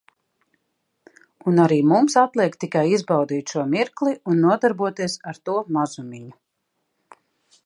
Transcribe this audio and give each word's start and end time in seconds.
Un 1.51 1.61
arī 1.65 1.77
mums 1.91 2.17
atliek 2.23 2.57
tikai 2.65 2.83
izbaudīt 2.95 3.55
šo 3.55 3.67
mirkli 3.77 4.17
un 4.33 4.43
nodarboties 4.47 5.23
ar 5.33 5.43
to 5.47 5.61
mazumiņu. 5.79 6.37